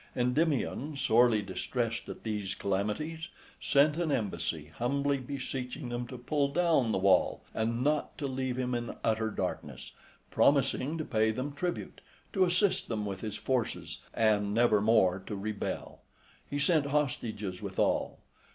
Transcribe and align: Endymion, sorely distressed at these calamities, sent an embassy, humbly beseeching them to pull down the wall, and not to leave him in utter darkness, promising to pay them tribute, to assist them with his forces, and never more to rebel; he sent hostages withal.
Endymion, 0.15 0.97
sorely 0.97 1.43
distressed 1.43 2.09
at 2.09 2.23
these 2.23 2.55
calamities, 2.55 3.27
sent 3.59 3.97
an 3.97 4.11
embassy, 4.11 4.71
humbly 4.79 5.17
beseeching 5.19 5.89
them 5.89 6.07
to 6.07 6.17
pull 6.17 6.47
down 6.47 6.91
the 6.91 6.97
wall, 6.97 7.43
and 7.53 7.83
not 7.83 8.17
to 8.17 8.25
leave 8.25 8.57
him 8.57 8.73
in 8.73 8.95
utter 9.03 9.29
darkness, 9.29 9.91
promising 10.31 10.97
to 10.97 11.05
pay 11.05 11.29
them 11.29 11.53
tribute, 11.53 12.01
to 12.33 12.45
assist 12.45 12.87
them 12.87 13.05
with 13.05 13.21
his 13.21 13.35
forces, 13.37 13.99
and 14.11 14.55
never 14.55 14.81
more 14.81 15.19
to 15.27 15.35
rebel; 15.35 16.01
he 16.49 16.57
sent 16.57 16.87
hostages 16.87 17.61
withal. 17.61 18.17